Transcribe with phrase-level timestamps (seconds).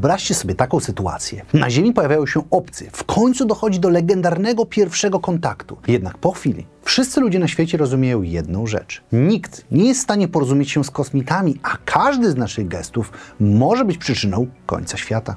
[0.00, 1.42] Wyobraźcie sobie taką sytuację.
[1.54, 2.90] Na Ziemi pojawiają się obcy.
[2.92, 5.76] W końcu dochodzi do legendarnego pierwszego kontaktu.
[5.88, 9.02] Jednak po chwili wszyscy ludzie na świecie rozumieją jedną rzecz.
[9.12, 13.84] Nikt nie jest w stanie porozumieć się z kosmitami, a każdy z naszych gestów może
[13.84, 15.36] być przyczyną końca świata.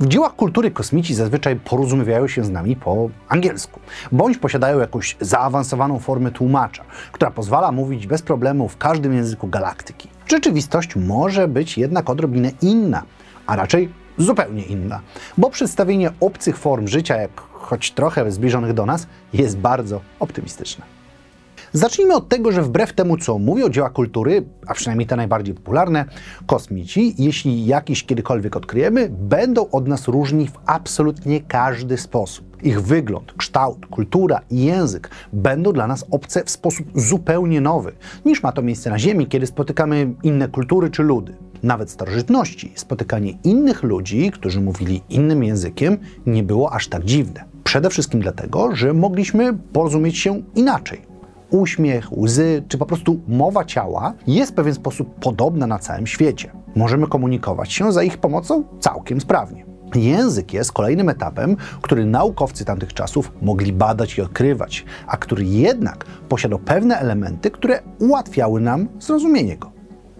[0.00, 3.80] W dziełach kultury kosmici zazwyczaj porozumiewają się z nami po angielsku,
[4.12, 10.08] bądź posiadają jakąś zaawansowaną formę tłumacza, która pozwala mówić bez problemu w każdym języku galaktyki.
[10.26, 13.02] Rzeczywistość może być jednak odrobinę inna,
[13.46, 15.00] a raczej zupełnie inna,
[15.38, 21.01] bo przedstawienie obcych form życia, jak choć trochę zbliżonych do nas, jest bardzo optymistyczne.
[21.74, 26.04] Zacznijmy od tego, że wbrew temu, co mówią dzieła kultury, a przynajmniej te najbardziej popularne,
[26.46, 32.56] kosmici, jeśli jakiś kiedykolwiek odkryjemy, będą od nas różni w absolutnie każdy sposób.
[32.62, 37.92] Ich wygląd, kształt, kultura i język będą dla nas obce w sposób zupełnie nowy,
[38.24, 41.36] niż ma to miejsce na Ziemi, kiedy spotykamy inne kultury czy ludy.
[41.62, 47.44] Nawet starożytności spotykanie innych ludzi, którzy mówili innym językiem, nie było aż tak dziwne.
[47.64, 51.11] Przede wszystkim dlatego, że mogliśmy porozumieć się inaczej
[51.52, 56.52] uśmiech, łzy, czy po prostu mowa ciała jest w pewien sposób podobna na całym świecie.
[56.76, 59.66] Możemy komunikować się za ich pomocą całkiem sprawnie.
[59.94, 66.04] Język jest kolejnym etapem, który naukowcy tamtych czasów mogli badać i odkrywać, a który jednak
[66.28, 69.71] posiadał pewne elementy, które ułatwiały nam zrozumienie go.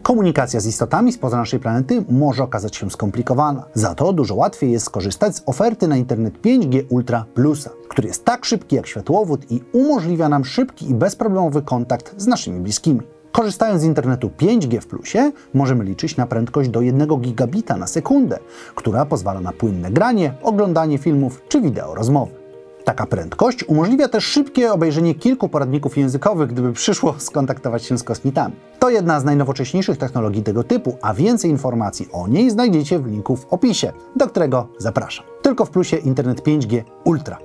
[0.03, 3.65] Komunikacja z istotami spoza naszej planety może okazać się skomplikowana.
[3.75, 8.25] Za to dużo łatwiej jest skorzystać z oferty na internet 5G Ultra Plusa, który jest
[8.25, 13.01] tak szybki jak światłowód i umożliwia nam szybki i bezproblemowy kontakt z naszymi bliskimi.
[13.33, 18.39] Korzystając z internetu 5G w plusie, możemy liczyć na prędkość do 1 gigabita na sekundę,
[18.75, 22.42] która pozwala na płynne granie, oglądanie filmów czy wideo rozmowy.
[22.85, 28.55] Taka prędkość umożliwia też szybkie obejrzenie kilku poradników językowych, gdyby przyszło skontaktować się z kosmitami.
[28.79, 33.37] To jedna z najnowocześniejszych technologii tego typu, a więcej informacji o niej znajdziecie w linku
[33.37, 35.25] w opisie, do którego zapraszam.
[35.43, 37.39] Tylko w plusie Internet 5G Ultra.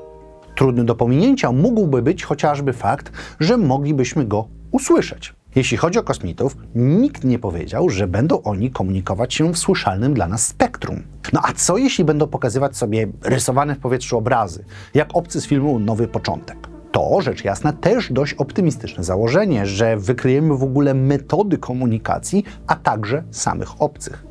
[0.55, 5.33] Trudny do pominięcia mógłby być chociażby fakt, że moglibyśmy go usłyszeć.
[5.57, 10.27] Jeśli chodzi o kosmitów, nikt nie powiedział, że będą oni komunikować się w słyszalnym dla
[10.27, 11.03] nas spektrum.
[11.33, 15.79] No a co jeśli będą pokazywać sobie rysowane w powietrzu obrazy, jak obcy z filmu
[15.79, 16.57] Nowy Początek?
[16.91, 23.23] To rzecz jasna też dość optymistyczne założenie, że wykryjemy w ogóle metody komunikacji, a także
[23.31, 24.26] samych obcych.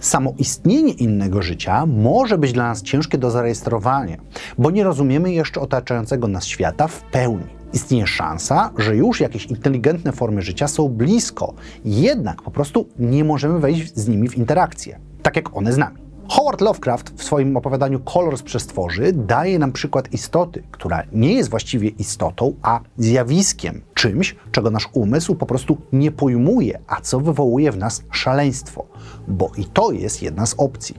[0.00, 4.16] Samo istnienie innego życia może być dla nas ciężkie do zarejestrowania,
[4.58, 10.12] bo nie rozumiemy jeszcze otaczającego nas świata w pełni istnieje szansa, że już jakieś inteligentne
[10.12, 11.54] formy życia są blisko,
[11.84, 16.05] jednak po prostu nie możemy wejść z nimi w interakcję, tak jak one z nami.
[16.28, 21.50] Howard Lovecraft w swoim opowiadaniu Kolor z przestworzy daje nam przykład istoty, która nie jest
[21.50, 27.72] właściwie istotą, a zjawiskiem, czymś, czego nasz umysł po prostu nie pojmuje, a co wywołuje
[27.72, 28.86] w nas szaleństwo,
[29.28, 30.94] bo i to jest jedna z opcji.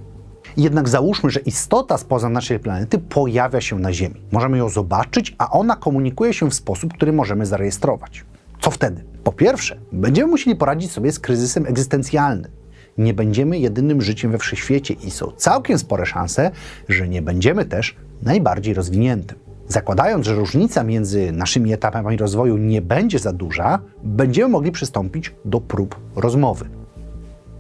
[0.57, 4.21] Jednak załóżmy, że istota spoza naszej planety pojawia się na Ziemi.
[4.31, 8.25] Możemy ją zobaczyć, a ona komunikuje się w sposób, który możemy zarejestrować.
[8.61, 9.03] Co wtedy?
[9.23, 12.56] Po pierwsze, będziemy musieli poradzić sobie z kryzysem egzystencjalnym.
[12.97, 16.52] Nie będziemy jedynym życiem we wszechświecie i są całkiem spore szanse,
[16.90, 19.38] że nie będziemy też najbardziej rozwiniętym.
[19.68, 25.62] Zakładając, że różnica między naszymi etapami rozwoju nie będzie za duża, będziemy mogli przystąpić do
[25.62, 26.66] prób rozmowy.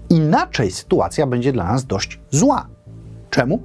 [0.09, 2.67] Inaczej sytuacja będzie dla nas dość zła.
[3.29, 3.61] Czemu?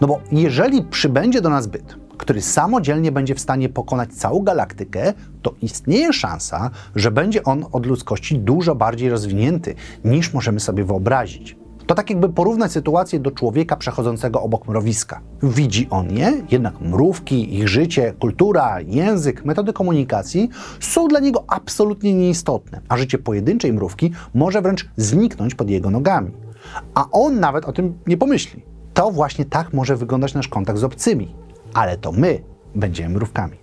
[0.00, 5.12] No bo jeżeli przybędzie do nas byt, który samodzielnie będzie w stanie pokonać całą galaktykę,
[5.42, 11.56] to istnieje szansa, że będzie on od ludzkości dużo bardziej rozwinięty niż możemy sobie wyobrazić.
[11.86, 15.20] To tak jakby porównać sytuację do człowieka przechodzącego obok mrowiska.
[15.42, 20.48] Widzi on je, jednak mrówki, ich życie, kultura, język, metody komunikacji
[20.80, 26.30] są dla niego absolutnie nieistotne, a życie pojedynczej mrówki może wręcz zniknąć pod jego nogami.
[26.94, 28.62] A on nawet o tym nie pomyśli.
[28.94, 31.34] To właśnie tak może wyglądać nasz kontakt z obcymi,
[31.74, 32.42] ale to my
[32.74, 33.56] będziemy mrówkami.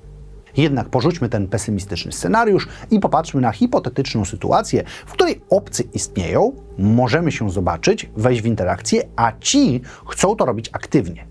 [0.58, 7.32] Jednak porzućmy ten pesymistyczny scenariusz i popatrzmy na hipotetyczną sytuację, w której obcy istnieją, możemy
[7.32, 11.28] się zobaczyć, wejść w interakcję, a ci chcą to robić aktywnie.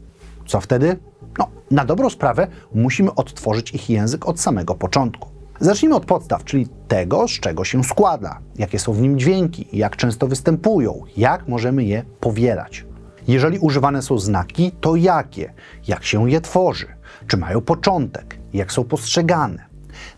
[0.46, 0.96] Co wtedy?
[1.38, 5.29] No, na dobrą sprawę musimy odtworzyć ich język od samego początku.
[5.61, 9.96] Zacznijmy od podstaw, czyli tego, z czego się składa, jakie są w nim dźwięki, jak
[9.96, 12.85] często występują, jak możemy je powielać.
[13.28, 15.52] Jeżeli używane są znaki, to jakie?
[15.88, 16.86] Jak się je tworzy?
[17.26, 18.38] Czy mają początek?
[18.52, 19.64] Jak są postrzegane?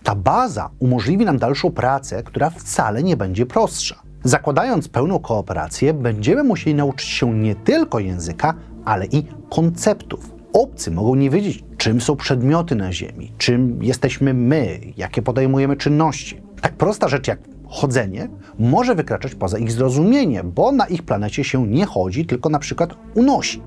[0.02, 4.02] Ta baza umożliwi nam dalszą pracę, która wcale nie będzie prostsza.
[4.24, 8.54] Zakładając pełną kooperację, będziemy musieli nauczyć się nie tylko języka,
[8.84, 10.34] ale i konceptów.
[10.52, 16.40] Obcy mogą nie wiedzieć, czym są przedmioty na Ziemi, czym jesteśmy my, jakie podejmujemy czynności.
[16.60, 17.38] Tak prosta rzecz jak
[17.74, 18.28] chodzenie
[18.58, 22.94] może wykraczać poza ich zrozumienie, bo na ich planecie się nie chodzi, tylko na przykład
[23.14, 23.62] unosi.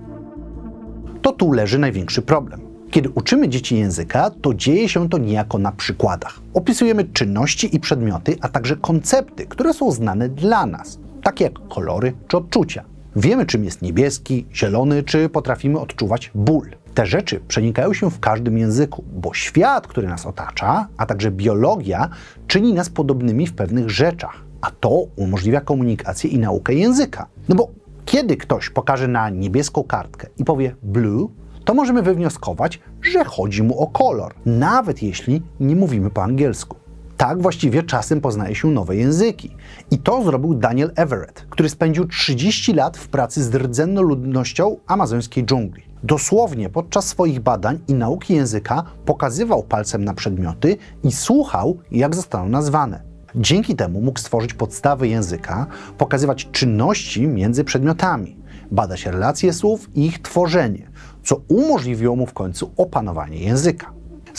[1.22, 2.62] To tu leży największy problem.
[2.92, 6.40] Kiedy uczymy dzieci języka, to dzieje się to niejako na przykładach.
[6.54, 12.14] Opisujemy czynności i przedmioty, a także koncepty, które są znane dla nas, takie jak kolory
[12.28, 12.84] czy odczucia.
[13.20, 16.70] Wiemy, czym jest niebieski, zielony, czy potrafimy odczuwać ból.
[16.94, 22.10] Te rzeczy przenikają się w każdym języku, bo świat, który nas otacza, a także biologia
[22.48, 27.28] czyni nas podobnymi w pewnych rzeczach, a to umożliwia komunikację i naukę języka.
[27.50, 27.70] No bo
[28.06, 31.30] kiedy ktoś pokaże na niebieską kartkę i powie blue,
[31.66, 36.87] to możemy wywnioskować, że chodzi mu o kolor, nawet jeśli nie mówimy po angielsku.
[37.18, 39.56] Tak właściwie czasem poznaje się nowe języki.
[39.92, 45.46] I to zrobił Daniel Everett, który spędził 30 lat w pracy z rdzenną ludnością amazońskiej
[45.46, 45.84] dżungli.
[46.04, 52.50] Dosłownie podczas swoich badań i nauki języka pokazywał palcem na przedmioty i słuchał, jak zostaną
[52.50, 53.02] nazwane.
[53.36, 55.66] Dzięki temu mógł stworzyć podstawy języka,
[55.98, 58.38] pokazywać czynności między przedmiotami,
[58.72, 60.90] badać relacje słów i ich tworzenie,
[61.24, 63.97] co umożliwiło mu w końcu opanowanie języka.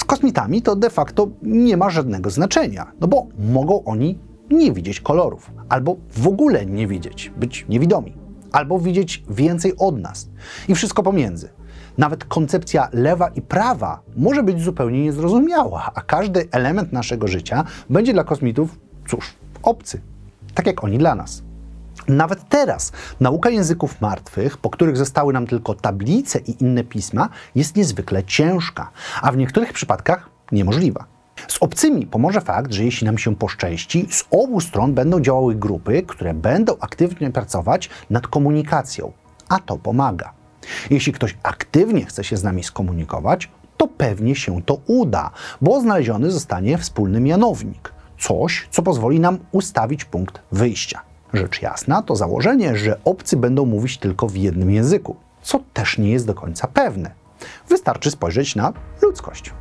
[0.08, 4.18] Kosmitami to de facto nie ma żadnego znaczenia, no bo mogą oni
[4.50, 8.16] nie widzieć kolorów, albo w ogóle nie widzieć, być niewidomi,
[8.52, 10.28] albo widzieć więcej od nas
[10.68, 11.48] i wszystko pomiędzy.
[11.98, 18.12] Nawet koncepcja lewa i prawa może być zupełnie niezrozumiała, a każdy element naszego życia będzie
[18.12, 18.78] dla kosmitów,
[19.08, 20.00] cóż, obcy,
[20.54, 21.42] tak jak oni dla nas.
[22.08, 27.76] Nawet teraz nauka języków martwych, po których zostały nam tylko tablice i inne pisma, jest
[27.76, 28.90] niezwykle ciężka,
[29.22, 31.04] a w niektórych przypadkach niemożliwa.
[31.48, 36.02] Z obcymi pomoże fakt, że jeśli nam się poszczęści, z obu stron będą działały grupy,
[36.02, 39.12] które będą aktywnie pracować nad komunikacją,
[39.48, 40.32] a to pomaga.
[40.90, 46.30] Jeśli ktoś aktywnie chce się z nami skomunikować, to pewnie się to uda, bo znaleziony
[46.30, 51.00] zostanie wspólny mianownik coś, co pozwoli nam ustawić punkt wyjścia.
[51.34, 56.10] Rzecz jasna to założenie, że obcy będą mówić tylko w jednym języku, co też nie
[56.10, 57.10] jest do końca pewne.
[57.68, 58.72] Wystarczy spojrzeć na
[59.02, 59.52] ludzkość.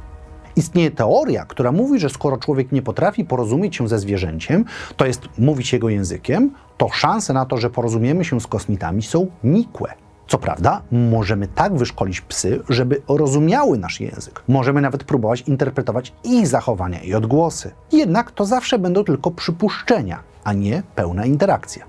[0.55, 4.65] Istnieje teoria, która mówi, że skoro człowiek nie potrafi porozumieć się ze zwierzęciem,
[4.97, 9.27] to jest mówić jego językiem, to szanse na to, że porozumiemy się z kosmitami są
[9.43, 9.93] nikłe.
[10.27, 14.43] Co prawda, możemy tak wyszkolić psy, żeby rozumiały nasz język.
[14.47, 17.71] Możemy nawet próbować interpretować ich zachowania i odgłosy.
[17.91, 21.85] Jednak to zawsze będą tylko przypuszczenia, a nie pełna interakcja.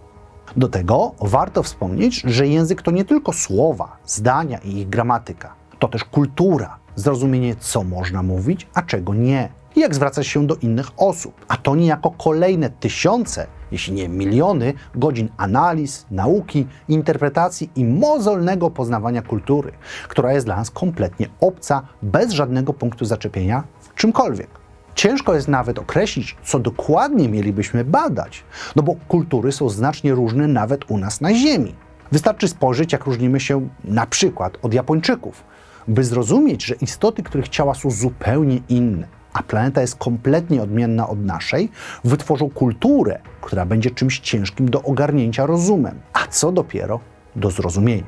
[0.57, 5.55] Do tego warto wspomnieć, że język to nie tylko słowa, zdania i ich gramatyka.
[5.79, 9.49] To też kultura, zrozumienie, co można mówić, a czego nie.
[9.77, 11.45] I jak zwracać się do innych osób.
[11.49, 19.23] A to niejako kolejne tysiące jeśli nie miliony, godzin analiz, nauki, interpretacji i mozolnego poznawania
[19.23, 19.73] kultury,
[20.09, 24.68] która jest dla nas kompletnie obca, bez żadnego punktu zaczepienia w czymkolwiek.
[24.99, 28.45] Ciężko jest nawet określić, co dokładnie mielibyśmy badać,
[28.77, 31.75] no bo kultury są znacznie różne nawet u nas na Ziemi.
[32.13, 35.45] Wystarczy spojrzeć, jak różnimy się na przykład od Japończyków,
[35.89, 41.25] by zrozumieć, że istoty, których ciała są zupełnie inne a planeta jest kompletnie odmienna od
[41.25, 41.69] naszej,
[42.05, 47.01] wytworzą kulturę, która będzie czymś ciężkim do ogarnięcia rozumem, a co dopiero
[47.37, 48.07] do zrozumienia.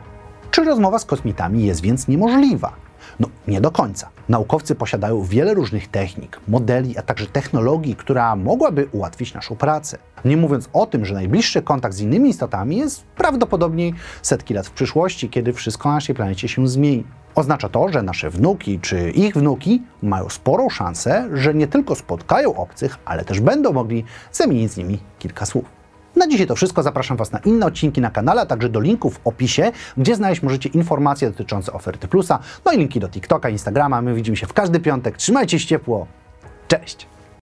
[0.51, 2.90] Czy rozmowa z kosmitami jest więc niemożliwa?
[3.21, 4.09] No, nie do końca.
[4.29, 9.99] Naukowcy posiadają wiele różnych technik, modeli, a także technologii, która mogłaby ułatwić naszą pracę.
[10.25, 13.93] Nie mówiąc o tym, że najbliższy kontakt z innymi istotami jest prawdopodobnie
[14.23, 17.05] setki lat w przyszłości, kiedy wszystko na naszej planecie się zmieni.
[17.35, 22.55] Oznacza to, że nasze wnuki czy ich wnuki mają sporą szansę, że nie tylko spotkają
[22.55, 25.80] obcych, ale też będą mogli zamienić z nimi kilka słów.
[26.21, 26.83] Na dzisiaj to wszystko.
[26.83, 30.43] Zapraszam Was na inne odcinki na kanale, a także do linków w opisie, gdzie znaleźć
[30.43, 34.03] możecie informacje dotyczące oferty Plusa, no i linki do TikToka, Instagrama.
[34.03, 35.17] My widzimy się w każdy piątek.
[35.17, 36.07] Trzymajcie się ciepło.
[36.69, 37.07] Cześć!